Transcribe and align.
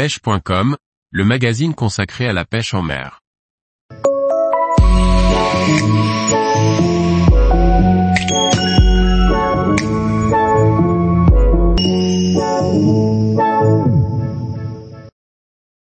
pêche.com, 0.00 0.78
le 1.10 1.24
magazine 1.26 1.74
consacré 1.74 2.26
à 2.26 2.32
la 2.32 2.46
pêche 2.46 2.72
en 2.72 2.80
mer. 2.80 3.20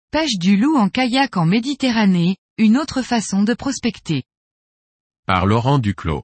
Pêche 0.10 0.38
du 0.40 0.56
loup 0.56 0.78
en 0.78 0.88
kayak 0.88 1.36
en 1.36 1.46
Méditerranée, 1.46 2.38
une 2.58 2.78
autre 2.78 3.02
façon 3.02 3.44
de 3.44 3.54
prospecter. 3.54 4.24
Par 5.26 5.46
Laurent 5.46 5.80
Duclos. 5.80 6.24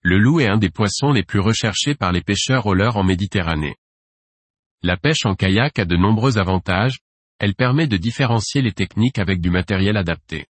Le 0.00 0.16
loup 0.16 0.40
est 0.40 0.48
un 0.48 0.56
des 0.56 0.70
poissons 0.70 1.12
les 1.12 1.22
plus 1.22 1.40
recherchés 1.40 1.94
par 1.94 2.12
les 2.12 2.22
pêcheurs 2.22 2.64
au 2.64 2.72
leurre 2.72 2.96
en 2.96 3.04
Méditerranée. 3.04 3.76
La 4.86 4.98
pêche 4.98 5.24
en 5.24 5.34
kayak 5.34 5.78
a 5.78 5.86
de 5.86 5.96
nombreux 5.96 6.36
avantages, 6.36 6.98
elle 7.38 7.54
permet 7.54 7.86
de 7.86 7.96
différencier 7.96 8.60
les 8.60 8.74
techniques 8.74 9.18
avec 9.18 9.40
du 9.40 9.48
matériel 9.48 9.96
adapté. 9.96 10.44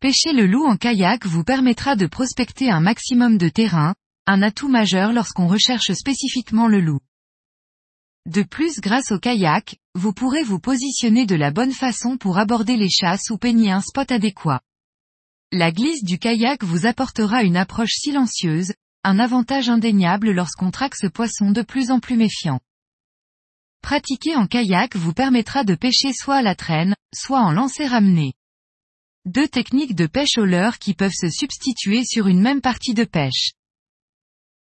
Pêcher 0.00 0.32
le 0.32 0.44
loup 0.44 0.66
en 0.66 0.76
kayak 0.76 1.24
vous 1.24 1.44
permettra 1.44 1.94
de 1.94 2.06
prospecter 2.06 2.68
un 2.68 2.80
maximum 2.80 3.38
de 3.38 3.48
terrain, 3.48 3.94
un 4.26 4.42
atout 4.42 4.68
majeur 4.68 5.12
lorsqu'on 5.12 5.46
recherche 5.46 5.92
spécifiquement 5.92 6.66
le 6.66 6.80
loup. 6.80 6.98
De 8.26 8.42
plus 8.42 8.80
grâce 8.80 9.12
au 9.12 9.20
kayak, 9.20 9.76
vous 9.94 10.12
pourrez 10.12 10.42
vous 10.42 10.58
positionner 10.58 11.24
de 11.24 11.36
la 11.36 11.52
bonne 11.52 11.72
façon 11.72 12.16
pour 12.16 12.38
aborder 12.38 12.76
les 12.76 12.90
chasses 12.90 13.30
ou 13.30 13.38
peigner 13.38 13.70
un 13.70 13.82
spot 13.82 14.10
adéquat. 14.10 14.62
La 15.52 15.70
glisse 15.70 16.02
du 16.02 16.18
kayak 16.18 16.64
vous 16.64 16.86
apportera 16.86 17.44
une 17.44 17.56
approche 17.56 17.92
silencieuse, 17.92 18.72
un 19.04 19.20
avantage 19.20 19.68
indéniable 19.68 20.32
lorsqu'on 20.32 20.72
traque 20.72 20.96
ce 20.96 21.06
poisson 21.06 21.52
de 21.52 21.62
plus 21.62 21.92
en 21.92 22.00
plus 22.00 22.16
méfiant. 22.16 22.58
Pratiquer 23.88 24.36
en 24.36 24.46
kayak 24.46 24.96
vous 24.96 25.14
permettra 25.14 25.64
de 25.64 25.74
pêcher 25.74 26.12
soit 26.12 26.36
à 26.36 26.42
la 26.42 26.54
traîne, 26.54 26.94
soit 27.14 27.40
en 27.40 27.52
lancer 27.52 27.86
ramené. 27.86 28.34
Deux 29.24 29.48
techniques 29.48 29.94
de 29.94 30.06
pêche 30.06 30.36
au 30.36 30.44
leurre 30.44 30.78
qui 30.78 30.92
peuvent 30.92 31.16
se 31.18 31.30
substituer 31.30 32.04
sur 32.04 32.26
une 32.26 32.42
même 32.42 32.60
partie 32.60 32.92
de 32.92 33.04
pêche. 33.04 33.52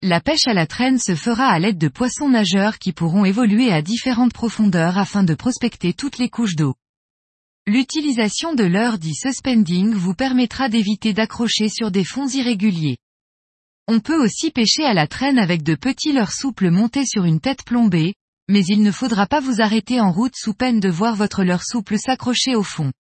La 0.04 0.22
pêche 0.22 0.46
à 0.46 0.54
la 0.54 0.68
traîne 0.68 1.00
se 1.00 1.16
fera 1.16 1.48
à 1.48 1.58
l'aide 1.58 1.80
de 1.80 1.88
poissons 1.88 2.30
nageurs 2.30 2.78
qui 2.78 2.94
pourront 2.94 3.26
évoluer 3.26 3.72
à 3.72 3.82
différentes 3.82 4.34
profondeurs 4.34 5.00
afin 5.00 5.24
de 5.24 5.34
prospecter 5.34 5.94
toutes 5.94 6.20
les 6.20 6.30
couches 6.30 6.56
d'eau. 6.56 6.76
L'utilisation 7.66 8.54
de 8.54 8.66
leurre 8.66 9.00
dit 9.00 9.16
suspending 9.16 9.96
vous 9.96 10.14
permettra 10.14 10.70
d'éviter 10.70 11.14
d'accrocher 11.14 11.70
sur 11.70 11.90
des 11.90 12.04
fonds 12.04 12.28
irréguliers. 12.28 13.00
On 13.88 14.00
peut 14.00 14.24
aussi 14.24 14.52
pêcher 14.52 14.86
à 14.86 14.94
la 14.94 15.08
traîne 15.08 15.40
avec 15.40 15.64
de 15.64 15.74
petits 15.74 16.14
leurres 16.14 16.34
souples 16.34 16.70
montés 16.70 17.08
sur 17.08 17.26
une 17.26 17.40
tête 17.40 17.64
plombée, 17.66 18.14
mais 18.48 18.64
il 18.66 18.82
ne 18.82 18.92
faudra 18.92 19.28
pas 19.28 19.40
vous 19.40 19.62
arrêter 19.62 20.00
en 20.00 20.12
route 20.12 20.36
sous 20.36 20.54
peine 20.54 20.80
de 20.80 20.90
voir 20.90 21.16
votre 21.16 21.44
leurre 21.44 21.64
souple 21.64 21.98
s'accrocher 21.98 22.56
au 22.56 22.64
fond. 22.64 22.92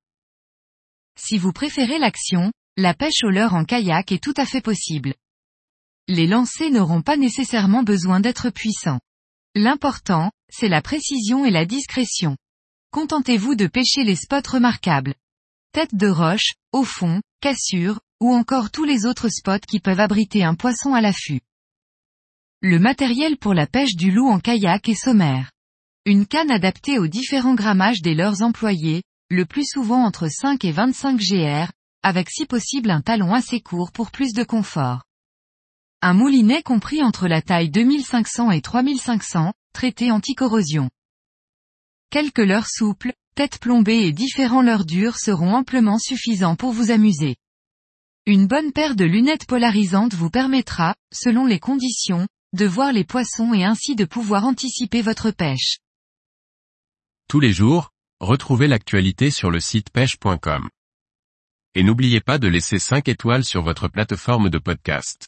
Si 1.19 1.37
vous 1.37 1.53
préférez 1.53 1.99
l'action, 1.99 2.51
la 2.75 2.93
pêche 2.93 3.23
au 3.23 3.29
leurre 3.29 3.55
en 3.55 3.65
kayak 3.65 4.11
est 4.11 4.23
tout 4.23 4.33
à 4.37 4.45
fait 4.45 4.61
possible. 4.61 5.15
Les 6.07 6.27
lancers 6.27 6.71
n'auront 6.71 7.01
pas 7.01 7.17
nécessairement 7.17 7.83
besoin 7.83 8.19
d'être 8.19 8.49
puissants. 8.49 8.99
L'important, 9.55 10.31
c'est 10.49 10.69
la 10.69 10.81
précision 10.81 11.43
et 11.43 11.51
la 11.51 11.65
discrétion. 11.65 12.37
Contentez-vous 12.91 13.55
de 13.55 13.67
pêcher 13.67 14.03
les 14.03 14.15
spots 14.15 14.51
remarquables. 14.51 15.15
Tête 15.73 15.95
de 15.95 16.07
roche, 16.07 16.53
au 16.71 16.83
fond, 16.83 17.21
cassure, 17.41 17.99
ou 18.21 18.33
encore 18.33 18.71
tous 18.71 18.83
les 18.83 19.05
autres 19.05 19.29
spots 19.29 19.65
qui 19.67 19.79
peuvent 19.79 19.99
abriter 19.99 20.43
un 20.43 20.55
poisson 20.55 20.93
à 20.93 21.01
l'affût. 21.01 21.41
Le 22.63 22.79
matériel 22.79 23.37
pour 23.37 23.53
la 23.53 23.67
pêche 23.67 23.95
du 23.95 24.09
loup 24.09 24.29
en 24.29 24.39
kayak 24.39 24.89
est 24.89 24.95
sommaire. 24.95 25.51
Une 26.07 26.25
canne 26.25 26.49
adaptée 26.49 26.97
aux 26.97 27.05
différents 27.05 27.53
grammages 27.53 28.01
des 28.01 28.15
leurres 28.15 28.41
employés, 28.41 29.03
le 29.29 29.45
plus 29.45 29.65
souvent 29.65 30.03
entre 30.03 30.27
5 30.27 30.65
et 30.65 30.71
25 30.71 31.19
GR, 31.19 31.71
avec 32.01 32.31
si 32.31 32.47
possible 32.47 32.89
un 32.89 33.01
talon 33.01 33.35
assez 33.35 33.59
court 33.59 33.91
pour 33.91 34.09
plus 34.09 34.33
de 34.33 34.43
confort. 34.43 35.03
Un 36.01 36.15
moulinet 36.15 36.63
compris 36.63 37.03
entre 37.03 37.27
la 37.27 37.43
taille 37.43 37.69
2500 37.69 38.49
et 38.49 38.61
3500, 38.61 39.53
traité 39.71 40.11
anti-corrosion. 40.11 40.89
Quelques 42.09 42.39
leurres 42.39 42.69
souples, 42.69 43.13
têtes 43.35 43.59
plombées 43.59 44.07
et 44.07 44.13
différents 44.13 44.63
leurres 44.63 44.85
durs 44.85 45.19
seront 45.19 45.53
amplement 45.53 45.99
suffisants 45.99 46.55
pour 46.55 46.71
vous 46.71 46.89
amuser. 46.89 47.35
Une 48.25 48.47
bonne 48.47 48.71
paire 48.71 48.95
de 48.95 49.05
lunettes 49.05 49.45
polarisantes 49.45 50.15
vous 50.15 50.31
permettra, 50.31 50.95
selon 51.13 51.45
les 51.45 51.59
conditions, 51.59 52.27
de 52.57 52.65
voir 52.65 52.91
les 52.91 53.03
poissons 53.03 53.53
et 53.53 53.63
ainsi 53.63 53.95
de 53.95 54.03
pouvoir 54.03 54.43
anticiper 54.43 55.03
votre 55.03 55.29
pêche. 55.29 55.77
Tous 57.29 57.39
les 57.39 57.53
jours, 57.53 57.91
retrouvez 58.19 58.67
l'actualité 58.67 59.29
sur 59.29 59.51
le 59.51 59.59
site 59.59 59.91
pêche.com. 59.91 60.67
Et 61.75 61.83
n'oubliez 61.83 62.19
pas 62.19 62.39
de 62.39 62.47
laisser 62.47 62.79
5 62.79 63.07
étoiles 63.09 63.45
sur 63.45 63.61
votre 63.61 63.87
plateforme 63.87 64.49
de 64.49 64.57
podcast. 64.57 65.27